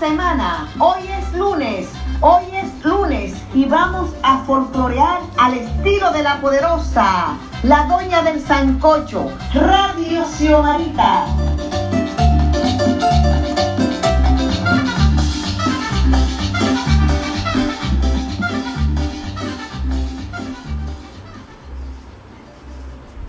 semana. 0.00 0.66
Hoy 0.78 1.02
es 1.08 1.30
lunes. 1.34 1.86
Hoy 2.22 2.44
es 2.54 2.84
lunes 2.84 3.34
y 3.52 3.66
vamos 3.66 4.10
a 4.22 4.38
folclorear 4.44 5.20
al 5.36 5.58
estilo 5.58 6.10
de 6.10 6.22
la 6.22 6.40
poderosa, 6.40 7.36
la 7.62 7.84
doña 7.84 8.22
del 8.22 8.40
sancocho, 8.40 9.30
Radio 9.52 10.24
Xiomarita. 10.24 11.26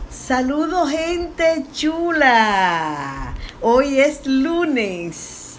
Saludos 0.09 0.89
gente 0.89 1.65
chula. 1.73 3.33
Hoy 3.61 3.99
es 3.99 4.25
lunes. 4.25 5.50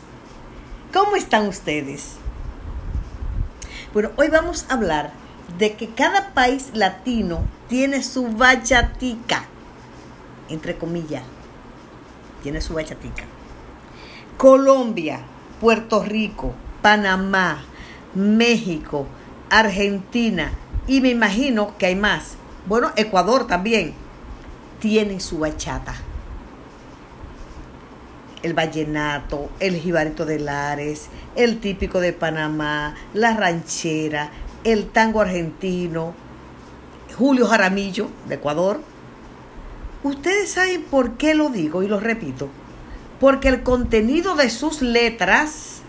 ¿Cómo 0.92 1.16
están 1.16 1.48
ustedes? 1.48 2.16
Bueno, 3.94 4.10
hoy 4.16 4.28
vamos 4.28 4.66
a 4.68 4.74
hablar 4.74 5.12
de 5.56 5.72
que 5.72 5.88
cada 5.88 6.34
país 6.34 6.70
latino 6.74 7.46
tiene 7.66 8.02
su 8.02 8.28
bachatica, 8.28 9.46
entre 10.50 10.76
comillas, 10.76 11.22
tiene 12.42 12.60
su 12.60 12.74
bachatica. 12.74 13.24
Colombia, 14.36 15.20
Puerto 15.62 16.02
Rico, 16.04 16.52
Panamá, 16.82 17.64
México, 18.14 19.06
Argentina 19.48 20.52
y 20.86 21.00
me 21.00 21.08
imagino 21.08 21.78
que 21.78 21.86
hay 21.86 21.96
más. 21.96 22.34
Bueno, 22.66 22.92
Ecuador 22.96 23.46
también 23.46 23.94
tiene 24.78 25.20
su 25.20 25.38
bachata. 25.38 25.94
El 28.42 28.54
vallenato, 28.54 29.50
el 29.60 29.76
jibarito 29.76 30.26
de 30.26 30.38
Lares, 30.38 31.08
el 31.36 31.60
típico 31.60 32.00
de 32.00 32.12
Panamá, 32.12 32.94
la 33.14 33.36
ranchera, 33.36 34.30
el 34.64 34.90
tango 34.90 35.20
argentino, 35.20 36.14
Julio 37.16 37.46
Jaramillo 37.46 38.08
de 38.28 38.34
Ecuador. 38.34 38.80
Ustedes 40.02 40.50
saben 40.50 40.82
por 40.84 41.16
qué 41.16 41.34
lo 41.34 41.50
digo 41.50 41.82
y 41.82 41.88
lo 41.88 42.00
repito. 42.00 42.48
Porque 43.20 43.48
el 43.48 43.62
contenido 43.62 44.34
de 44.34 44.50
sus 44.50 44.82
letras 44.82 45.82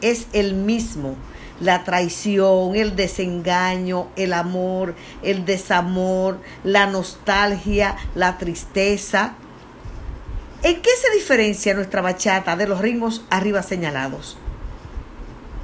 es 0.00 0.26
el 0.32 0.54
mismo 0.54 1.16
la 1.60 1.84
traición, 1.84 2.74
el 2.74 2.96
desengaño, 2.96 4.08
el 4.16 4.32
amor, 4.32 4.94
el 5.22 5.44
desamor, 5.44 6.40
la 6.64 6.86
nostalgia, 6.86 7.96
la 8.14 8.38
tristeza. 8.38 9.34
¿En 10.62 10.82
qué 10.82 10.90
se 11.00 11.10
diferencia 11.16 11.72
nuestra 11.72 12.02
bachata 12.02 12.54
de 12.54 12.68
los 12.68 12.80
ritmos 12.82 13.24
arriba 13.30 13.62
señalados? 13.62 14.36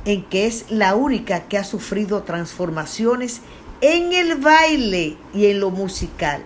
En 0.07 0.25
que 0.25 0.47
es 0.47 0.71
la 0.71 0.95
única 0.95 1.49
que 1.49 1.59
ha 1.59 1.65
sufrido 1.65 2.23
transformaciones 2.23 3.43
en 3.83 4.15
el 4.15 4.37
baile 4.37 5.19
y 5.35 5.47
en 5.47 5.61
lo 5.61 5.71
musical, 5.71 6.43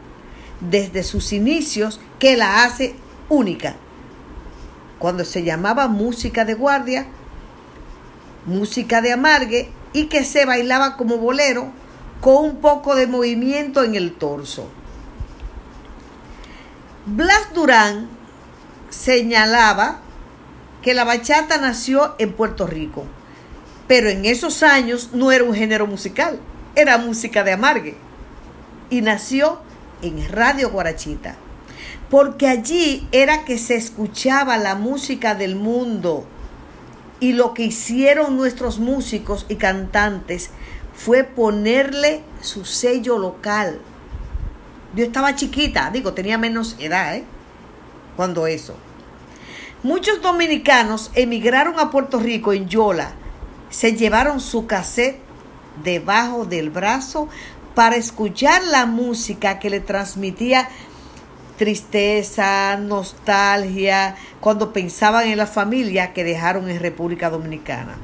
desde 0.58 1.04
sus 1.04 1.32
inicios, 1.32 2.00
que 2.18 2.36
la 2.36 2.64
hace 2.64 2.96
única. 3.28 3.76
Cuando 4.98 5.24
se 5.24 5.44
llamaba 5.44 5.86
música 5.86 6.44
de 6.44 6.54
guardia, 6.54 7.06
música 8.46 9.00
de 9.00 9.12
amargue 9.12 9.70
y 9.92 10.06
que 10.06 10.24
se 10.24 10.44
bailaba 10.44 10.96
como 10.96 11.18
bolero 11.18 11.70
con 12.20 12.44
un 12.44 12.56
poco 12.56 12.96
de 12.96 13.06
movimiento 13.06 13.84
en 13.84 13.94
el 13.94 14.12
torso. 14.12 14.68
Blas 17.06 17.54
Durán 17.54 18.19
señalaba 18.90 20.00
que 20.82 20.94
la 20.94 21.04
bachata 21.04 21.58
nació 21.58 22.14
en 22.18 22.32
Puerto 22.32 22.66
Rico, 22.66 23.04
pero 23.86 24.08
en 24.08 24.24
esos 24.24 24.62
años 24.62 25.10
no 25.12 25.32
era 25.32 25.44
un 25.44 25.54
género 25.54 25.86
musical, 25.86 26.38
era 26.74 26.98
música 26.98 27.42
de 27.44 27.52
amargue 27.52 27.96
y 28.90 29.00
nació 29.00 29.60
en 30.02 30.28
Radio 30.28 30.70
Guarachita, 30.70 31.36
porque 32.10 32.48
allí 32.48 33.08
era 33.12 33.44
que 33.44 33.58
se 33.58 33.76
escuchaba 33.76 34.56
la 34.58 34.74
música 34.74 35.34
del 35.34 35.56
mundo 35.56 36.26
y 37.20 37.34
lo 37.34 37.54
que 37.54 37.64
hicieron 37.64 38.36
nuestros 38.36 38.78
músicos 38.78 39.46
y 39.48 39.56
cantantes 39.56 40.50
fue 40.94 41.24
ponerle 41.24 42.22
su 42.40 42.64
sello 42.64 43.18
local. 43.18 43.80
Yo 44.94 45.04
estaba 45.04 45.36
chiquita, 45.36 45.90
digo, 45.90 46.14
tenía 46.14 46.38
menos 46.38 46.76
edad, 46.78 47.14
¿eh? 47.14 47.24
Cuando 48.20 48.46
eso. 48.46 48.74
Muchos 49.82 50.20
dominicanos 50.20 51.10
emigraron 51.14 51.80
a 51.80 51.90
Puerto 51.90 52.18
Rico 52.18 52.52
en 52.52 52.68
Yola. 52.68 53.12
Se 53.70 53.96
llevaron 53.96 54.40
su 54.40 54.66
cassette 54.66 55.18
debajo 55.82 56.44
del 56.44 56.68
brazo 56.68 57.30
para 57.74 57.96
escuchar 57.96 58.62
la 58.64 58.84
música 58.84 59.58
que 59.58 59.70
le 59.70 59.80
transmitía 59.80 60.68
tristeza, 61.56 62.76
nostalgia, 62.76 64.16
cuando 64.40 64.74
pensaban 64.74 65.26
en 65.26 65.38
la 65.38 65.46
familia 65.46 66.12
que 66.12 66.22
dejaron 66.22 66.68
en 66.68 66.78
República 66.78 67.30
Dominicana. 67.30 67.96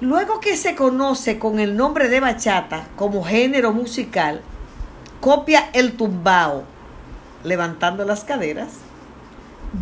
Luego 0.00 0.38
que 0.38 0.56
se 0.56 0.76
conoce 0.76 1.40
con 1.40 1.58
el 1.58 1.76
nombre 1.76 2.08
de 2.08 2.20
bachata 2.20 2.86
como 2.94 3.24
género 3.24 3.72
musical, 3.72 4.42
copia 5.20 5.70
el 5.72 5.96
tumbao, 5.96 6.75
levantando 7.46 8.04
las 8.04 8.24
caderas, 8.24 8.68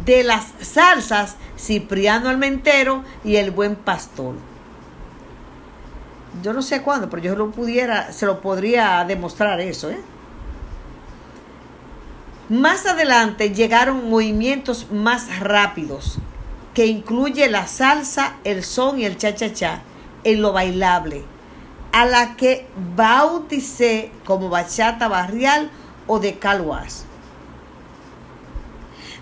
de 0.05 0.23
las 0.23 0.47
salsas 0.61 1.37
Cipriano 1.59 2.29
Almentero 2.29 3.03
y 3.25 3.37
el 3.37 3.51
Buen 3.51 3.77
Pastor. 3.77 4.35
Yo 6.43 6.53
no 6.53 6.63
sé 6.63 6.83
cuándo, 6.83 7.09
pero 7.09 7.23
yo 7.23 7.37
lo 7.37 7.51
pudiera, 7.51 8.13
se 8.13 8.27
lo 8.27 8.41
podría 8.41 9.05
demostrar 9.05 9.61
eso, 9.61 9.91
¿eh? 9.91 10.01
Más 12.49 12.85
adelante 12.87 13.55
llegaron 13.55 14.11
movimientos 14.11 14.91
más 14.91 15.41
rápidos, 15.41 16.19
que 16.75 16.87
incluye 16.87 17.49
la 17.49 17.67
salsa, 17.67 18.37
el 18.45 18.65
son 18.65 18.99
y 18.99 19.07
el 19.07 19.17
cha-cha-cha 19.17 19.81
en 20.25 20.43
lo 20.43 20.53
bailable, 20.53 21.25
a 21.93 22.05
la 22.05 22.37
que 22.37 22.67
bauticé 22.97 24.11
como 24.25 24.51
bachata 24.51 25.09
barrial 25.09 25.71
o 26.07 26.19
de 26.19 26.39
calwas. 26.39 27.07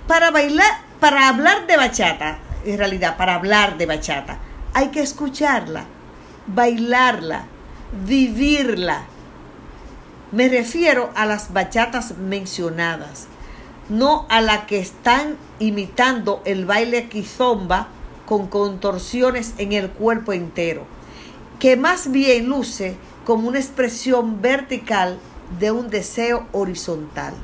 Para 0.06 0.30
bailar, 0.30 0.80
para 1.00 1.28
hablar 1.28 1.66
de 1.66 1.76
bachata, 1.76 2.38
en 2.64 2.78
realidad, 2.78 3.16
para 3.16 3.34
hablar 3.34 3.78
de 3.78 3.86
bachata, 3.86 4.38
hay 4.74 4.88
que 4.88 5.00
escucharla, 5.00 5.84
bailarla, 6.46 7.44
vivirla, 8.06 9.04
me 10.32 10.48
refiero 10.48 11.10
a 11.14 11.26
las 11.26 11.52
bachatas 11.52 12.16
mencionadas, 12.16 13.26
no 13.90 14.24
a 14.30 14.40
la 14.40 14.64
que 14.64 14.78
están 14.78 15.36
imitando 15.58 16.40
el 16.46 16.64
baile 16.64 17.10
quizomba 17.10 17.88
con 18.24 18.46
contorsiones 18.46 19.52
en 19.58 19.72
el 19.72 19.90
cuerpo 19.90 20.32
entero, 20.32 20.86
que 21.58 21.76
más 21.76 22.10
bien 22.10 22.46
luce 22.46 22.96
como 23.26 23.46
una 23.46 23.58
expresión 23.58 24.40
vertical 24.40 25.18
de 25.60 25.70
un 25.70 25.90
deseo 25.90 26.46
horizontal. 26.52 27.34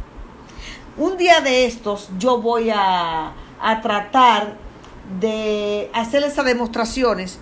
Un 0.99 1.17
día 1.17 1.41
de 1.41 1.65
estos 1.65 2.09
yo 2.19 2.43
voy 2.43 2.71
a, 2.71 3.33
a 3.61 3.81
tratar 3.81 4.57
de 5.21 5.91
hacer 5.95 6.25
esas 6.25 6.45
demostraciones 6.45 7.39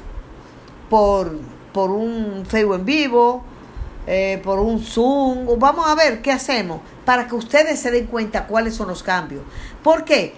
por, 0.91 1.39
por 1.73 1.91
un 1.91 2.45
Facebook 2.47 2.75
en 2.75 2.85
vivo, 2.85 3.43
eh, 4.07 4.41
por 4.45 4.59
un 4.59 4.83
Zoom, 4.85 5.59
vamos 5.59 5.87
a 5.89 5.95
ver 5.95 6.21
qué 6.21 6.33
hacemos 6.33 6.81
para 7.07 7.27
que 7.27 7.35
ustedes 7.35 7.81
se 7.81 7.91
den 7.91 8.07
cuenta 8.07 8.47
cuáles 8.47 8.75
son 8.75 8.89
los 8.89 9.03
cambios. 9.03 9.43
¿Por 9.83 10.05
qué? 10.05 10.35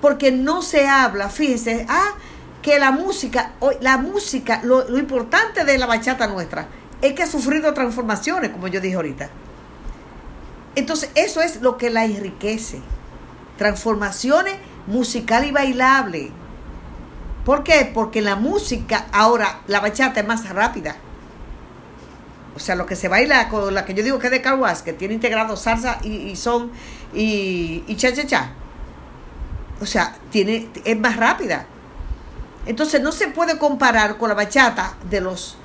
Porque 0.00 0.30
no 0.30 0.62
se 0.62 0.86
habla, 0.86 1.28
fíjense, 1.28 1.86
ah, 1.88 2.14
que 2.62 2.78
la 2.78 2.92
música, 2.92 3.52
la 3.80 3.98
música, 3.98 4.60
lo, 4.62 4.88
lo 4.88 4.98
importante 4.98 5.64
de 5.64 5.76
la 5.76 5.86
bachata 5.86 6.28
nuestra 6.28 6.68
es 7.02 7.14
que 7.14 7.24
ha 7.24 7.26
sufrido 7.26 7.74
transformaciones, 7.74 8.50
como 8.50 8.68
yo 8.68 8.80
dije 8.80 8.94
ahorita. 8.94 9.28
Entonces, 10.80 11.10
eso 11.14 11.40
es 11.40 11.62
lo 11.62 11.78
que 11.78 11.90
la 11.90 12.04
enriquece. 12.04 12.80
Transformaciones 13.56 14.54
musical 14.86 15.44
y 15.46 15.52
bailable. 15.52 16.30
¿Por 17.44 17.62
qué? 17.62 17.90
Porque 17.92 18.20
la 18.20 18.36
música, 18.36 19.06
ahora, 19.12 19.60
la 19.66 19.80
bachata 19.80 20.20
es 20.20 20.26
más 20.26 20.48
rápida 20.48 20.96
o 22.54 22.58
sea, 22.58 22.74
lo 22.74 22.84
que 22.84 22.96
se 22.96 23.08
baila 23.08 23.48
con 23.48 23.72
la 23.72 23.84
que 23.84 23.94
yo 23.94 24.02
digo 24.02 24.18
que 24.18 24.26
es 24.26 24.30
de 24.30 24.42
carwas, 24.42 24.82
que 24.82 24.92
tiene 24.92 25.14
integrado 25.14 25.56
salsa 25.56 25.98
y, 26.02 26.34
son 26.36 26.70
y, 27.14 27.82
cha 27.96 28.12
cha 28.12 28.26
cha. 28.26 28.52
O 29.80 29.86
sea, 29.86 30.14
tiene, 30.30 30.68
es 30.84 30.98
más 30.98 31.16
rápida. 31.16 31.64
Entonces 32.66 33.00
no 33.00 33.12
se 33.12 33.28
puede 33.28 33.56
comparar 33.56 34.18
con 34.18 34.28
la 34.28 34.34
bachata 34.34 34.94
de 35.08 35.20
los 35.20 35.56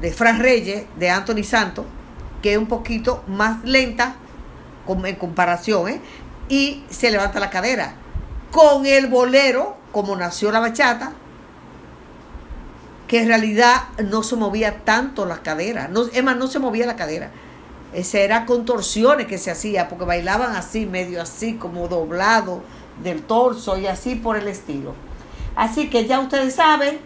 de 0.00 0.12
Fran 0.12 0.40
Reyes, 0.40 0.84
de 0.98 1.08
Anthony 1.08 1.42
Santos, 1.42 1.86
que 2.42 2.52
es 2.52 2.58
un 2.58 2.66
poquito 2.66 3.24
más 3.26 3.64
lenta 3.64 4.16
en 4.88 5.16
comparación, 5.16 5.88
¿eh? 5.88 6.00
y 6.48 6.84
se 6.90 7.10
levanta 7.10 7.40
la 7.40 7.50
cadera. 7.50 7.94
con 8.50 8.86
el 8.86 9.08
bolero, 9.08 9.76
como 9.92 10.16
nació 10.16 10.50
la 10.50 10.60
bachata, 10.60 11.12
que 13.06 13.20
en 13.20 13.28
realidad 13.28 13.82
no 14.02 14.22
se 14.22 14.36
movía 14.36 14.84
tanto 14.84 15.26
la 15.26 15.38
cadera, 15.38 15.88
no, 15.88 16.06
es 16.06 16.24
más, 16.24 16.36
no 16.36 16.46
se 16.46 16.58
movía 16.58 16.86
la 16.86 16.96
cadera. 16.96 17.30
Ese 17.92 18.24
era 18.24 18.46
contorsiones 18.46 19.26
que 19.26 19.38
se 19.38 19.50
hacía, 19.50 19.88
porque 19.88 20.04
bailaban 20.04 20.56
así, 20.56 20.86
medio 20.86 21.22
así, 21.22 21.54
como 21.54 21.88
doblado 21.88 22.62
del 23.02 23.22
torso 23.22 23.76
y 23.78 23.86
así 23.86 24.14
por 24.14 24.36
el 24.36 24.48
estilo. 24.48 24.94
Así 25.54 25.88
que 25.88 26.06
ya 26.06 26.20
ustedes 26.20 26.54
saben, 26.54 26.98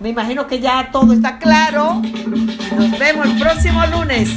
me 0.00 0.10
imagino 0.10 0.46
que 0.46 0.60
ya 0.60 0.90
todo 0.92 1.12
está 1.12 1.38
claro. 1.38 1.94
Nos 1.94 2.98
vemos 2.98 3.26
el 3.26 3.38
próximo 3.38 3.84
lunes. 3.86 4.30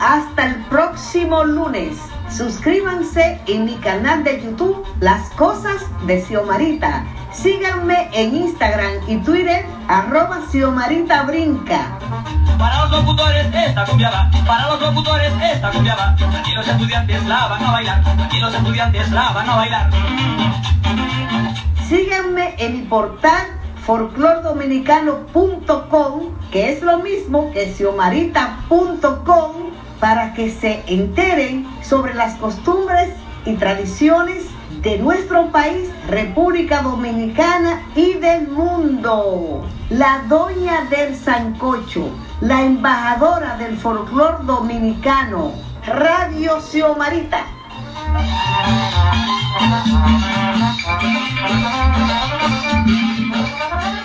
Hasta 0.00 0.46
el 0.46 0.54
próximo 0.66 1.44
lunes. 1.44 1.98
Suscríbanse 2.30 3.40
en 3.46 3.64
mi 3.64 3.74
canal 3.76 4.24
de 4.24 4.42
YouTube 4.42 4.86
Las 5.00 5.30
Cosas 5.30 5.82
de 6.06 6.22
Xiomarita. 6.22 7.04
Síganme 7.32 8.08
en 8.12 8.34
Instagram 8.34 8.92
y 9.08 9.16
Twitter 9.18 9.66
arroba 9.88 10.40
Xiomarita 10.50 11.24
Brinca. 11.24 11.98
Para 12.58 12.86
los 12.86 12.90
locutores 12.92 13.46
esta 13.54 13.84
cumbia 13.84 14.30
para 14.46 14.68
los 14.68 14.80
locutores 14.80 15.32
esta 15.52 15.70
cumbia 15.70 15.94
va. 15.96 16.16
Aquí 16.38 16.52
los 16.54 16.66
estudiantes 16.66 17.26
la 17.26 17.46
van 17.46 17.64
a 17.64 17.70
bailar, 17.72 18.02
aquí 18.24 18.38
los 18.38 18.54
estudiantes 18.54 19.10
la 19.10 19.32
van 19.32 19.50
a 19.50 19.56
bailar. 19.56 19.90
En 22.60 22.74
mi 22.74 22.82
portal 22.82 23.46
folclordominicano.com, 23.86 26.20
que 26.52 26.72
es 26.72 26.82
lo 26.82 26.98
mismo 26.98 27.50
que 27.52 27.72
xiomarita.com, 27.72 29.52
para 29.98 30.34
que 30.34 30.50
se 30.50 30.82
enteren 30.86 31.66
sobre 31.82 32.12
las 32.12 32.34
costumbres 32.34 33.14
y 33.46 33.54
tradiciones 33.54 34.44
de 34.82 34.98
nuestro 34.98 35.50
país, 35.50 35.88
República 36.06 36.82
Dominicana 36.82 37.80
y 37.96 38.12
del 38.14 38.48
mundo. 38.48 39.64
La 39.88 40.24
doña 40.28 40.84
del 40.90 41.16
Sancocho, 41.16 42.10
la 42.42 42.62
embajadora 42.62 43.56
del 43.56 43.78
folclor 43.78 44.44
dominicano, 44.44 45.52
Radio 45.86 46.60
Xiomarita. 46.60 47.46
Thank 48.12 49.04
you. 53.94 53.99